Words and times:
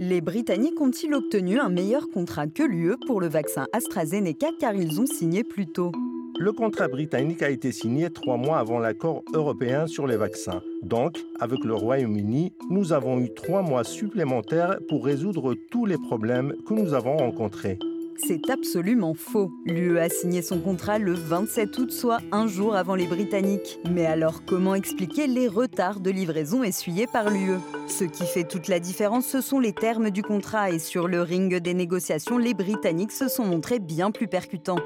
Les 0.00 0.20
Britanniques 0.20 0.80
ont-ils 0.80 1.12
obtenu 1.12 1.58
un 1.58 1.68
meilleur 1.68 2.08
contrat 2.08 2.46
que 2.46 2.62
l'UE 2.62 2.94
pour 3.04 3.20
le 3.20 3.26
vaccin 3.26 3.66
AstraZeneca 3.72 4.50
car 4.60 4.72
ils 4.72 5.00
ont 5.00 5.06
signé 5.06 5.42
plus 5.42 5.66
tôt? 5.66 5.90
Le 6.38 6.52
contrat 6.52 6.86
britannique 6.86 7.42
a 7.42 7.50
été 7.50 7.72
signé 7.72 8.08
trois 8.08 8.36
mois 8.36 8.58
avant 8.58 8.78
l'accord 8.78 9.24
européen 9.34 9.88
sur 9.88 10.06
les 10.06 10.16
vaccins. 10.16 10.62
Donc, 10.84 11.18
avec 11.40 11.64
le 11.64 11.74
Royaume-Uni, 11.74 12.52
nous 12.70 12.92
avons 12.92 13.18
eu 13.18 13.34
trois 13.34 13.62
mois 13.62 13.82
supplémentaires 13.82 14.78
pour 14.88 15.04
résoudre 15.04 15.54
tous 15.68 15.84
les 15.84 15.98
problèmes 15.98 16.54
que 16.64 16.74
nous 16.74 16.94
avons 16.94 17.16
rencontrés. 17.16 17.80
C'est 18.26 18.50
absolument 18.50 19.14
faux. 19.14 19.52
L'UE 19.64 19.98
a 19.98 20.08
signé 20.08 20.42
son 20.42 20.58
contrat 20.58 20.98
le 20.98 21.12
27 21.12 21.78
août, 21.78 21.92
soit 21.92 22.18
un 22.32 22.46
jour 22.48 22.74
avant 22.74 22.96
les 22.96 23.06
Britanniques. 23.06 23.78
Mais 23.90 24.06
alors 24.06 24.44
comment 24.44 24.74
expliquer 24.74 25.26
les 25.26 25.46
retards 25.46 26.00
de 26.00 26.10
livraison 26.10 26.62
essuyés 26.64 27.06
par 27.06 27.30
l'UE 27.30 27.58
Ce 27.86 28.04
qui 28.04 28.24
fait 28.24 28.44
toute 28.44 28.68
la 28.68 28.80
différence, 28.80 29.26
ce 29.26 29.40
sont 29.40 29.60
les 29.60 29.72
termes 29.72 30.10
du 30.10 30.22
contrat 30.22 30.70
et 30.70 30.80
sur 30.80 31.06
le 31.06 31.22
ring 31.22 31.54
des 31.56 31.74
négociations, 31.74 32.38
les 32.38 32.54
Britanniques 32.54 33.12
se 33.12 33.28
sont 33.28 33.44
montrés 33.44 33.78
bien 33.78 34.10
plus 34.10 34.28
percutants. 34.28 34.80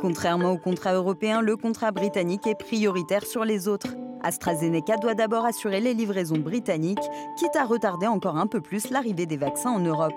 Contrairement 0.00 0.52
au 0.52 0.58
contrat 0.58 0.94
européen, 0.94 1.42
le 1.42 1.56
contrat 1.56 1.92
britannique 1.92 2.46
est 2.46 2.58
prioritaire 2.58 3.26
sur 3.26 3.44
les 3.44 3.68
autres. 3.68 3.94
AstraZeneca 4.22 4.96
doit 4.96 5.14
d'abord 5.14 5.44
assurer 5.44 5.80
les 5.80 5.94
livraisons 5.94 6.38
britanniques, 6.38 6.98
quitte 7.36 7.56
à 7.56 7.64
retarder 7.64 8.06
encore 8.06 8.36
un 8.36 8.46
peu 8.46 8.60
plus 8.60 8.90
l'arrivée 8.90 9.26
des 9.26 9.36
vaccins 9.36 9.70
en 9.70 9.80
Europe. 9.80 10.14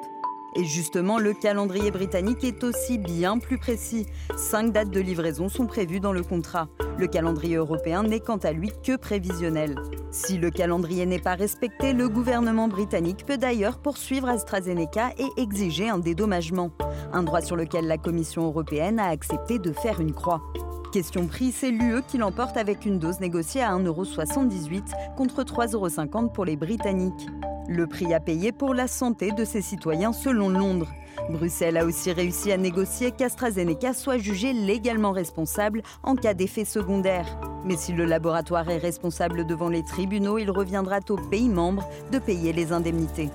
Et 0.56 0.66
justement, 0.66 1.18
le 1.18 1.34
calendrier 1.34 1.92
britannique 1.92 2.44
est 2.44 2.64
aussi 2.64 2.98
bien 2.98 3.38
plus 3.40 3.58
précis. 3.58 4.06
Cinq 4.36 4.74
dates 4.74 4.90
de 4.90 5.00
livraison 5.00 5.48
sont 5.48 5.66
prévues 5.66 6.02
dans 6.02 6.12
le 6.12 6.24
contrat. 6.24 6.68
Le 6.98 7.08
calendrier 7.08 7.56
européen 7.56 8.04
n'est 8.04 8.20
quant 8.20 8.38
à 8.38 8.52
lui 8.52 8.70
que 8.84 8.98
prévisionnel. 8.98 9.76
Si 10.12 10.38
le 10.38 10.50
calendrier 10.50 11.06
n'est 11.06 11.20
pas 11.20 11.36
respecté, 11.36 11.94
le 11.94 12.10
gouvernement 12.10 12.68
britannique 12.68 13.26
peut 13.26 13.38
d'ailleurs 13.38 13.80
poursuivre 13.80 14.28
AstraZeneca 14.28 15.12
et 15.18 15.42
exiger 15.42 15.88
un 15.88 16.00
dédommagement. 16.00 16.72
Un 17.14 17.24
droit 17.24 17.42
sur 17.42 17.56
lequel 17.56 17.88
la 17.88 17.98
Commission 17.98 18.46
européenne 18.46 19.00
a 19.00 19.08
accepté 19.08 19.58
de 19.58 19.72
faire 19.72 20.02
une 20.02 20.14
croix. 20.14 20.42
Question 20.92 21.28
prix, 21.28 21.54
c'est 21.54 21.72
l'UE 21.72 22.02
qui 22.06 22.18
l'emporte 22.18 22.58
avec 22.58 22.86
une 22.86 23.00
dose 23.00 23.22
négociée 23.22 23.62
à 23.62 23.72
1,78€ 23.72 25.16
contre 25.16 25.44
3,50€ 25.44 26.34
pour 26.34 26.44
les 26.44 26.58
Britanniques. 26.58 27.30
Le 27.68 27.88
prix 27.88 28.14
à 28.14 28.20
payer 28.20 28.52
pour 28.52 28.74
la 28.74 28.88
santé 28.88 29.32
de 29.32 29.46
ses 29.46 29.62
citoyens 29.62 30.14
selon 30.14 30.50
Londres. 30.50 30.92
Bruxelles 31.30 31.78
a 31.78 31.86
aussi 31.86 32.12
réussi 32.12 32.52
à 32.52 32.58
négocier 32.58 33.12
qu'AstraZeneca 33.12 33.94
soit 33.94 34.18
jugé 34.18 34.54
légalement 34.54 35.12
responsable 35.12 35.84
en 36.04 36.16
cas 36.16 36.34
d'effet 36.34 36.66
secondaire. 36.66 37.26
Mais 37.66 37.78
si 37.78 37.94
le 37.94 38.06
laboratoire 38.06 38.70
est 38.70 38.78
responsable 38.78 39.46
devant 39.46 39.70
les 39.70 39.84
tribunaux, 39.84 40.38
il 40.38 40.50
reviendra 40.50 41.00
aux 41.10 41.18
pays 41.18 41.50
membres 41.50 41.88
de 42.12 42.20
payer 42.20 42.54
les 42.54 42.72
indemnités. 42.72 43.30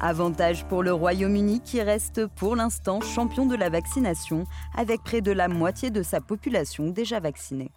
Avantage 0.00 0.64
pour 0.66 0.82
le 0.82 0.92
Royaume-Uni 0.92 1.60
qui 1.60 1.80
reste 1.80 2.26
pour 2.26 2.56
l'instant 2.56 3.00
champion 3.00 3.46
de 3.46 3.56
la 3.56 3.68
vaccination 3.68 4.46
avec 4.76 5.02
près 5.02 5.20
de 5.20 5.32
la 5.32 5.48
moitié 5.48 5.90
de 5.90 6.02
sa 6.02 6.20
population 6.20 6.88
déjà 6.88 7.20
vaccinée. 7.20 7.70